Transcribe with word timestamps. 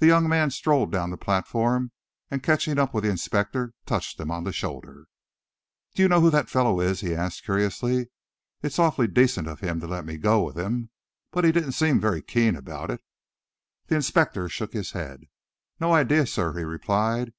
The 0.00 0.08
young 0.08 0.28
man 0.28 0.50
strolled 0.50 0.90
down 0.90 1.10
the 1.10 1.16
platform, 1.16 1.92
and 2.32 2.42
catching 2.42 2.80
up 2.80 2.92
with 2.92 3.04
the 3.04 3.10
inspector, 3.10 3.74
touched 3.86 4.18
him 4.18 4.28
on 4.28 4.42
the 4.42 4.52
shoulder. 4.52 5.06
"Do 5.94 6.02
you 6.02 6.08
know 6.08 6.20
who 6.20 6.30
the 6.30 6.42
fellow 6.42 6.80
is?" 6.80 7.00
he 7.00 7.14
asked 7.14 7.44
curiously. 7.44 8.08
"It's 8.60 8.80
awfully 8.80 9.06
decent 9.06 9.46
of 9.46 9.60
him 9.60 9.78
to 9.78 9.86
let 9.86 10.04
me 10.04 10.16
go 10.16 10.42
with 10.42 10.58
him, 10.58 10.90
but 11.30 11.44
he 11.44 11.52
didn't 11.52 11.78
seem 11.78 12.00
very 12.00 12.22
keen 12.22 12.56
about 12.56 12.90
it." 12.90 13.04
The 13.86 13.94
inspector 13.94 14.48
shook 14.48 14.72
his 14.72 14.90
head. 14.98 15.26
"No 15.78 15.94
idea, 15.94 16.26
sir," 16.26 16.54
he 16.54 16.64
replied. 16.64 17.32